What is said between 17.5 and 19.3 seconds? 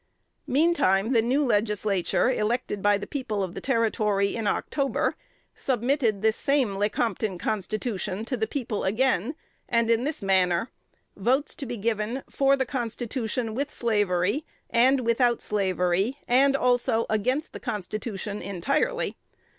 the constitution entirely.